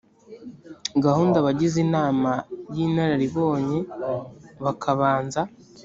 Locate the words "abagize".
1.39-1.77